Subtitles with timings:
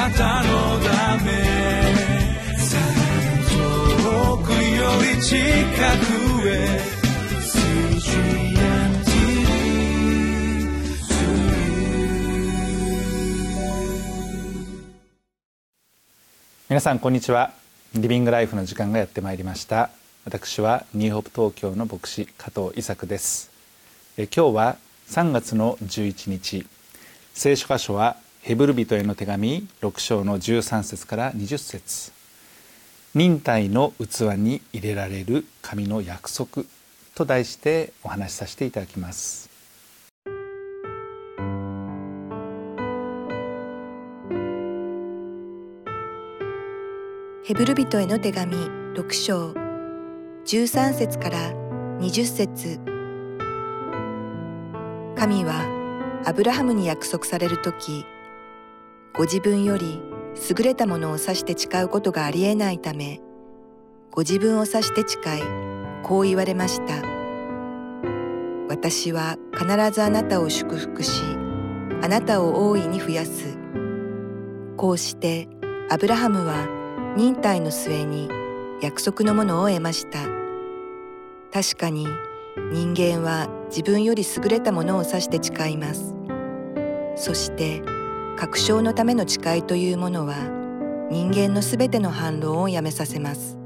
[0.00, 1.30] なたのため
[3.50, 6.80] 遠くより近くへ
[16.70, 17.52] 皆さんこんにちは。
[17.94, 19.90] リビングライフの時間がやってまいりました。
[20.24, 23.50] 私はニューホープ東京の牧師加藤伊作です。
[24.16, 24.76] え今日は
[25.10, 26.66] 3月の11日。
[27.34, 32.10] 聖書箇所はヘブル人への手紙6章の13節から20節。
[33.14, 36.64] 忍耐の器に入れられる神の約束
[37.14, 39.50] と題してお話しさせていただきます。
[47.44, 49.52] ヘブル人への手紙6章
[50.46, 51.52] 13節から
[52.00, 52.80] 20節。
[55.14, 58.06] 神はアブラハムに約束される時
[59.16, 60.00] ご自分より
[60.48, 63.20] 優れたものを指して誓うことがありえないため
[64.10, 65.42] ご自分を指して誓い
[66.02, 67.20] こう言われました。
[68.68, 71.22] 私は必ずあなたを祝福し
[72.02, 73.58] あなたを大いに増やす。
[74.76, 75.48] こうして
[75.90, 76.66] アブラハムは
[77.16, 78.28] 忍耐の末に
[78.80, 80.20] 約束のものを得ました。
[81.52, 82.06] 確かに
[82.72, 86.14] 人間は自分より優れたものを指して誓います。
[87.16, 87.82] そして
[88.40, 90.34] 確証のための誓いというものは
[91.10, 93.58] 人間のすべての反論をやめさせます。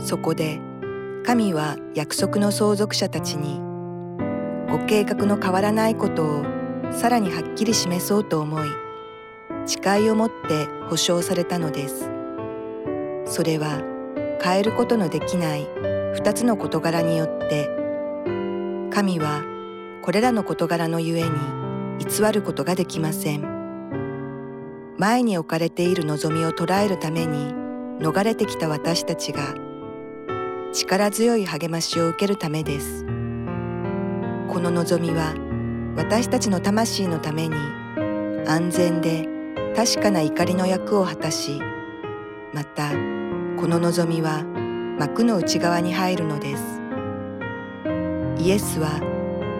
[0.00, 0.58] そこで
[1.24, 3.60] 神は約束の相続者たちに
[4.68, 6.44] ご計画の変わらないことを
[6.90, 8.68] さらにはっきり示そうと思い
[9.66, 12.10] 誓いをもって保証されたのです。
[13.26, 13.80] それは
[14.42, 15.68] 変えることのできない
[16.14, 17.70] 二つの事柄によって
[18.90, 19.44] 神は
[20.02, 21.30] これらの事柄のゆえに
[22.04, 23.57] 偽ることができません。
[24.98, 27.54] 前に置かれている望みを捉えるために
[28.00, 29.54] 逃れてきた私たちが
[30.72, 33.04] 力強い励ましを受けるためです。
[34.48, 35.34] この望みは
[35.96, 37.54] 私たちの魂のために
[38.44, 39.28] 安全で
[39.76, 41.60] 確かな怒りの役を果たし
[42.52, 44.42] またこの望みは
[44.98, 46.80] 幕の内側に入るのです。
[48.40, 49.00] イエスは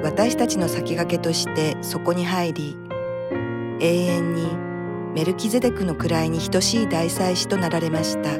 [0.02, 2.76] 私たちの先駆けとしてそこに入り
[3.80, 4.67] 永遠に
[5.18, 8.36] メルキゼデクの位に等しい大祭司となられました。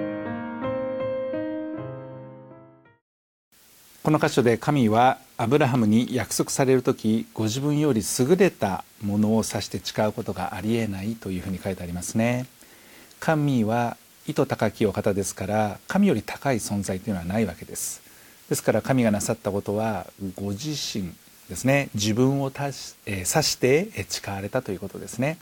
[4.04, 12.46] この箇所で神はアブラハムに約束される時ご自分より優れたものを指して誓うことがありえないというふうに書いてありますね。
[13.18, 13.96] 神は
[14.28, 18.02] 意図高きお方ですから神より高い存在というのはないわけです。
[18.48, 20.06] ですから神がなさったことは
[20.36, 21.12] ご自身
[21.48, 21.88] ですね。
[21.96, 25.38] 自分を指して誓われたということですね。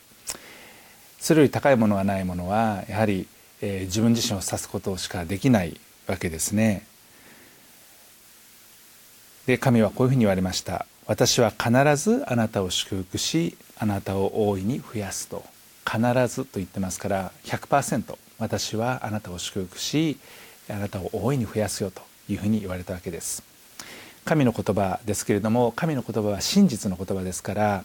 [1.20, 3.26] それより高いものがないものはやはり
[3.62, 6.86] え自分自身を指すことしかできないわけですね。
[9.46, 10.86] で神はこういうふうに言われました。
[11.06, 15.44] 私は必ずあなたを祝福しあなたを大いに増やすと。
[15.88, 20.18] 必ずと言ってますから100%私はあなたを祝福し
[20.68, 23.42] あなたを大いに増やすよというふうに言われたわけです。
[24.24, 27.84] 神の言葉ですけれども神の言葉は真実の言葉ですから、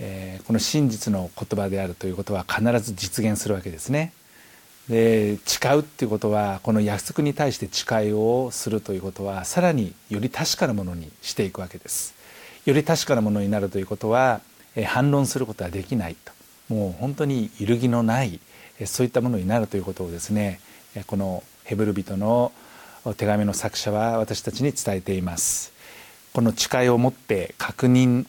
[0.00, 4.12] えー、この真実の言葉であるということは必ず実現するわけですね。
[4.88, 12.14] で誓うっていうことはこの約束に対して誓いをするということはさらにより確かなものにしていくわけです。
[12.64, 14.40] より確かなものになるということは、
[14.76, 16.32] えー、反論することはできないと。
[16.68, 18.40] もう本当に揺るぎのない
[18.78, 20.60] えそういったものになるということをですね
[20.94, 22.52] えこのヘブル人の
[23.16, 25.72] 手紙の作者は私たちに伝えています。
[26.32, 28.26] この誓いをもって確認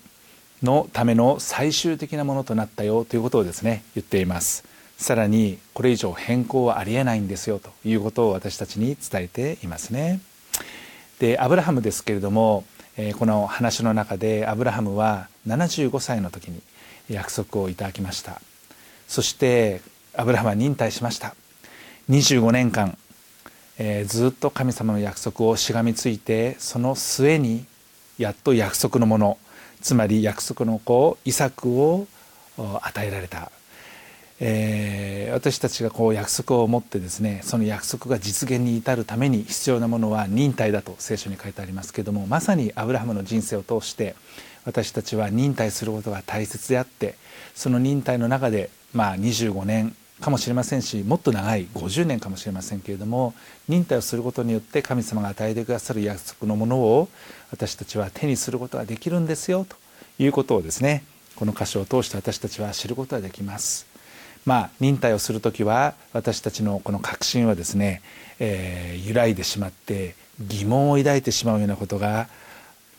[0.64, 4.64] のための最終的なものとなったよということをですね言っています。
[4.97, 10.19] さらにこれ以上変更はありえないんですよということを私たちに伝えていますね。
[11.19, 12.66] でアブラハムですけれども
[13.18, 16.62] この話の中でアブラハムは75歳の時に
[17.09, 18.42] 約束をいただきました。
[19.08, 19.81] そして
[20.16, 21.33] アブラハムは忍耐しました。
[22.10, 22.98] 25年間、
[23.78, 27.66] えー、ずっと神様の約束をしがみついてその末に
[28.18, 29.38] やっと約束のもの
[29.81, 32.08] つまり約束の子イサクを
[32.58, 33.52] 与えられた、
[34.40, 44.16] えー、私たちがこう約束を持ってですねその約束が実現に至るために必要なものは忍耐だと聖書に書いてありますけどもまさにアブラハムの人生を通して
[44.66, 47.16] 私たちは忍耐することが大切であって
[47.56, 53.33] その忍耐の中でまあ25年かもしれませんしもっと長い50年かもしれませんけれども
[53.68, 57.07] 忍耐をすることによって神様が与えてくださる約束のものを
[57.51, 59.75] 私たちは手にすることができるんですよと
[60.21, 61.04] いうことをですね
[61.36, 63.88] この箇所を通して私たちは知ることができます。
[64.45, 68.01] まあ忍耐をする時は私たちのこの確信はですね、
[68.39, 72.27] えー、揺らいでしまって疑問を抱いてしまうようなことが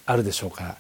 [0.07, 0.77] あるでしょうか。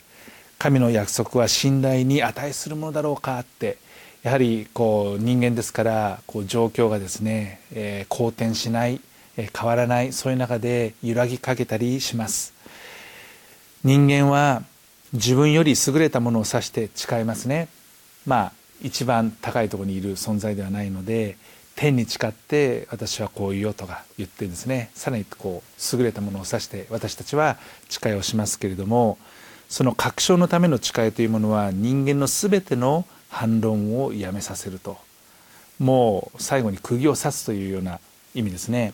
[0.59, 3.79] 神の約束は信頼に値するものだろうかって
[4.23, 9.01] やはりこう人間ですからこう状況がですね、えー、好転しない、
[9.37, 12.53] えー、変わらないそういう中で揺らぎかけたりします。
[13.83, 14.63] 人間は
[15.15, 17.69] 自分より優れたものを指して誓いますね。
[18.27, 18.53] まあ
[18.83, 21.37] 一番高いところにいる存在ではないので
[21.75, 27.57] 天に誓って私はこう言おうとか言ってですねさらにこう優れたものを指して私たちは
[27.89, 29.19] 誓いをしますけれども
[29.69, 34.99] その確証のための誓いというものは人間の全ての反論をやめさせると。
[35.79, 38.01] もう最後に釘を刺すというような
[38.35, 38.93] 意味ですね。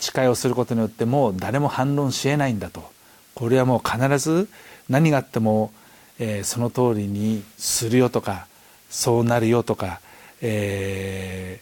[0.00, 2.92] 誓いをすることによってもう誰も反論しえないんだと。
[3.34, 4.48] これはもう必ず
[4.88, 5.72] 何があっても、
[6.18, 8.46] えー、その通りにするよとか
[8.90, 10.00] そうなるよとか、
[10.40, 11.60] え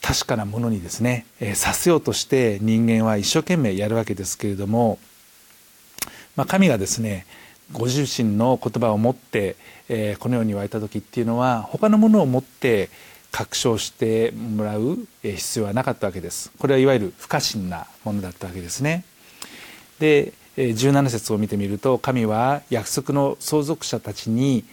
[0.00, 4.98] ー、確かなものにですね、えー、させようとして人間は一生懸命やるわけですけれども、
[6.36, 7.26] まあ、神がですね
[7.72, 9.56] ご自身の言葉を持って、
[9.88, 12.90] えー、このように言われた時っていうのは他のものを持って
[13.30, 16.50] 確証してもらう必要はなかったわけです。
[16.58, 19.04] これはいわゆる不可侵なものだったわけですね。
[19.98, 24.64] で17節を見てみると神は約束の相続者たちに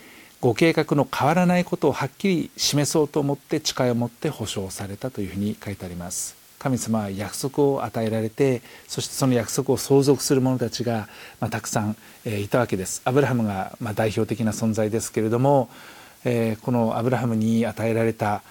[0.41, 6.37] ご計画の変わらないことをはっきり示そうと思って誓いを持って保証されたというふうに書いてあります。
[6.59, 11.07] 神様は約束を与えられてそしてその約束を相続する者たちが、
[11.39, 11.95] まあ、たくさん、
[12.25, 13.01] えー、いたわけです。
[13.06, 15.69] アブラハムが、まあ、代表的な存在ですけれども、
[16.25, 18.42] えー、このアブラハムに与えられた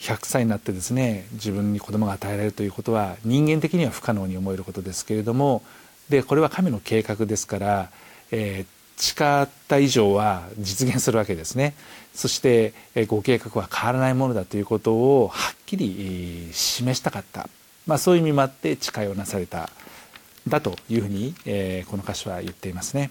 [0.00, 5.62] 100歳になってですね自分に子供が与えられるということは人間的には不可能に思えることですけれども
[6.08, 7.90] でこれは神の計画ですから、
[8.32, 8.66] えー、
[8.96, 11.74] 誓った以上は実現するわけですね。
[12.14, 12.74] そして
[13.06, 17.48] ご計画は変わらないものだということをはっきり示したかった、
[17.86, 19.70] まあ、そういう意味もあって誓いをなされた
[20.46, 23.10] だというふうに、え、この歌詞は言っていますね。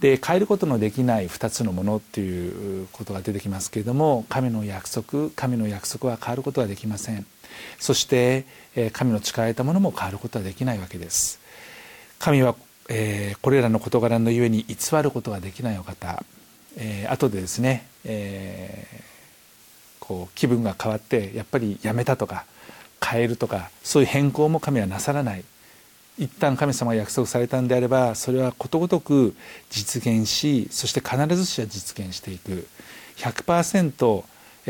[0.00, 7.26] で変えることのできない2つのものっていうことが出てきますけれども神の約束神の約束は変わることはできません。
[7.80, 8.46] そして
[8.92, 11.40] 神の誓えたものも変わることはできないわけです。
[12.20, 12.54] 神は
[12.88, 16.24] えー、これらの事柄のゆえに偽ることができないお方、
[16.76, 22.46] えー、後でですね、えー、こう気分が変わってやっぱりやめたとか
[23.04, 25.44] 変えるとかそういう変更も神はなさらない。
[26.18, 29.36] 一旦神様が約束されたんであればそれはことごとく
[29.70, 32.66] 実現しそして必ずしは実現していく。
[33.18, 34.24] 100%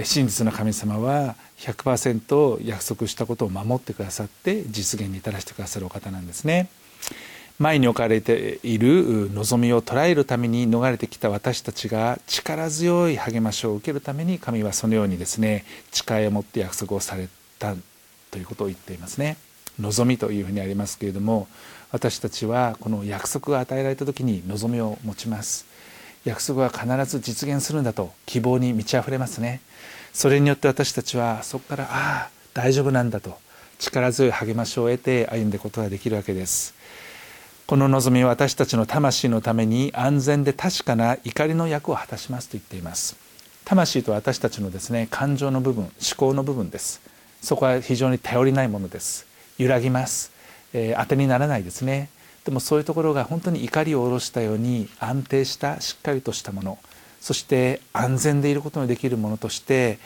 [0.04, 6.68] 真実の神様は100%約束したことを守ってくださって実現に至らせてくださるお方なんですね。
[7.58, 17.28] 前に置かれている望みを捉えるために逃れてきた私たちが力強い励ましを受けるために神はそのようにですね誓いを持って約束をされ
[17.58, 17.74] た
[18.30, 19.36] ということを言っていますね。
[19.80, 21.48] 望みというふうにありますけれども
[21.90, 25.66] 私たちはこの約束が与えられた時に望みを持ちます。
[26.24, 29.60] 約束は必ず実現するんだと希望に満ち溢れますね。
[30.12, 33.36] それによって私たちはそこからああ大丈夫なんだと
[33.80, 36.78] 力強い励ましを得て歩んでいくことができるわけです。
[37.68, 43.14] この望みは私たちの魂のために安全で確かな怒りの役を果たしますと言っています。
[43.66, 47.02] 魂と私たちのですね感情の部分思考の部分です。
[47.42, 49.26] そこは非常に頼りないものです。
[49.58, 50.32] 揺らぎます、
[50.72, 52.08] えー、当てにならないですね。
[52.46, 56.78] でもそういうところが本当に怒りを下ろしたように安定したしっかりとしたもの。
[57.20, 59.98] そして安全でいることのできるものとして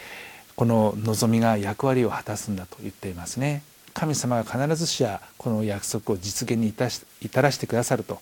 [0.56, 3.62] この望みが役割を果たすんだと言っていますね。
[3.94, 8.20] 神様が必ずしやこの約束を実現に至らしてくださると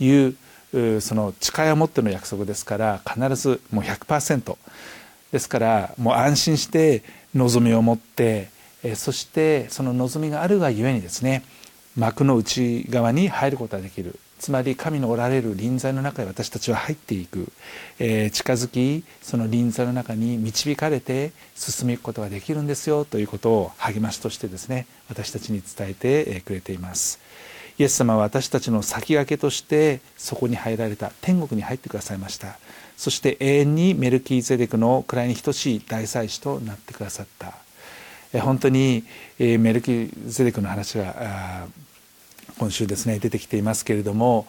[0.00, 0.36] いう
[1.00, 4.56] その誓いを持っての約束ですから必ずもう100%
[5.32, 7.02] ですからもう安心して
[7.34, 8.48] 望みを持って
[8.94, 11.42] そしてその望みがあるがゆえにですね
[11.96, 14.18] 幕の内側に入ることができる。
[14.38, 17.50] つまり神のおられる臨在の中へ私たちは入っていく、
[17.98, 23.04] えー、近づきその臨在の中に導かれて進みいくことができるんですよ。
[23.06, 27.18] ということを励ましとしてですね私たちに伝えてくれています。
[27.78, 31.12] イエス様は私たちの先駆けとしてそこに入られた。
[31.22, 32.58] 天国に入ってくださいました。
[32.96, 37.65] そして永遠にメルキーゼデクの位に等しい大祭司となってくださった。
[38.32, 39.04] 本当に
[39.38, 41.66] メルキゼデクの話が
[42.58, 44.46] 今週ですね出てきていますけれども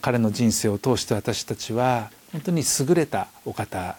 [0.00, 3.96] 彼の人生を通して私たちは本当に優れたお方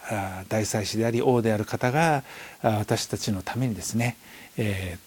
[0.48, 2.22] 大祭司であり王である方が
[2.62, 4.16] 私たちのためにですね、
[4.56, 4.98] え、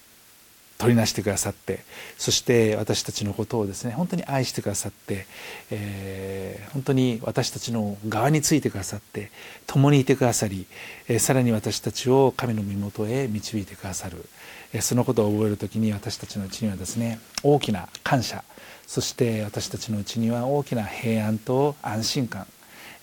[0.81, 1.79] 取りなしてくださって
[2.17, 5.25] そして私たちのことをですね本当に愛してくださって、
[5.69, 9.31] えー、本当に私たちの側についてくださって
[9.67, 10.65] 共にいてくださり、
[11.07, 14.25] えー、さらに私たちを神の身元へ導いてくださる、
[14.73, 18.43] えー、そのことを覚える時に私たちのうちにはですね大きな感謝。
[18.87, 22.45] そして私たちのうちには大きな平安と安心感、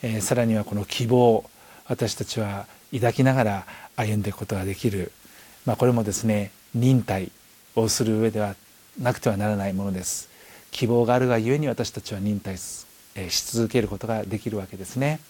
[0.02, 1.48] え、さらにはこの希望。
[1.86, 3.66] 私たちは抱きながら
[3.96, 5.12] 歩んでいくことができる、
[5.64, 7.32] まあ、これもですね忍耐。
[7.80, 8.54] をする上では
[9.00, 10.28] なくてはならないものです。
[10.70, 12.86] 希望があるがゆえに私たちは忍耐し
[13.52, 15.20] 続けることができるわけですね。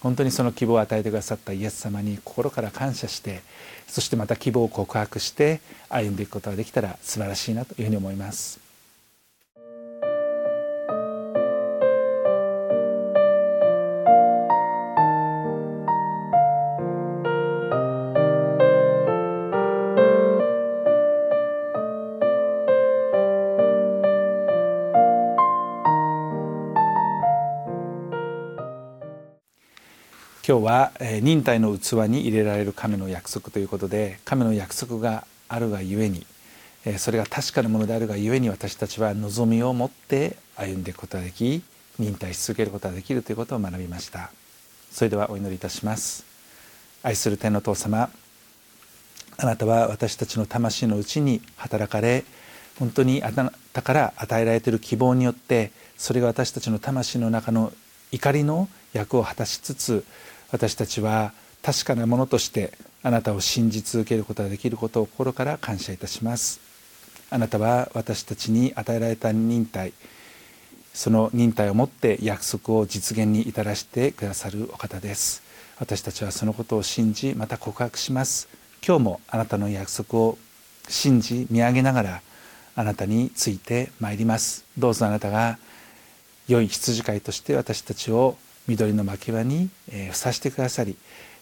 [0.00, 3.40] 本当にその希望を与えてくださったイエス様に心から感謝して
[3.86, 8.63] そしてまた希望を告白して歩んでいくことができたら素晴らしいなというふうに思います。
[30.46, 36.26] 今日は忍耐の器に入れられる神の約束ということで神の約束があるがゆえに
[36.98, 41.62] それが確かなものであるがゆえに私たちは望みを持って歩んでいくことができ
[41.98, 44.32] 忍耐し続けることができるということを学びました。
[44.90, 46.26] それではお祈りいたします。
[47.02, 48.10] 愛する天の父様
[49.38, 52.22] あなたは私たちの魂のうちに働かれ
[52.78, 57.72] 本当にあなたから与えられている希望によってそれが私たちの魂の中の
[58.12, 60.04] 怒りの役を果たしつつ
[60.54, 61.32] 私たちは
[61.64, 66.60] 確かなものとしてあなたを信じ続けることができることを心から感謝いたします。
[67.28, 69.92] あなたは私たちに与えられた忍耐
[70.92, 75.42] その忍耐をもって約束を実現に至らせてくださるお方です。
[75.80, 78.46] 私たちはそのことを信じまた告白します。
[78.86, 80.38] 今日もあなたの約束を
[80.88, 82.22] 信じ見上げながら
[82.76, 84.64] あなたについてまいります。
[84.78, 85.58] どうぞあなたが
[86.46, 90.96] 良い羊飼いとして私たちを緑の牧場に、えふさしてくださり、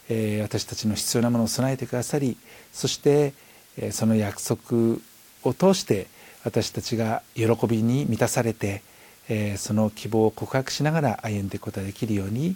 [0.09, 2.37] え私たちの必要なものを備えてくださり
[2.71, 3.33] そして、
[3.77, 4.97] えその約束
[5.43, 6.07] を通して
[6.43, 8.81] 私たちが喜びに満たされて、
[9.29, 12.55] えその希望を告白しながら歩んでいくことができるように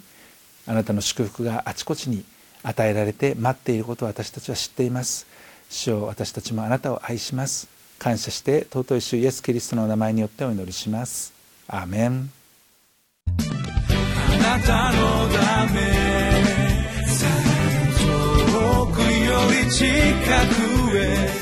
[0.66, 2.24] あなたの祝福があちこちに
[2.62, 5.26] 与えられて待っていることを私たちは知っています。
[5.70, 7.68] 主よ私たちもあなたを愛します。
[7.98, 11.32] 感謝して尊い主イエス・キリストの名前によってお祈りします。
[11.66, 12.37] アーメン。
[14.48, 15.78] なたのため
[17.98, 21.38] 遠くより近くへ。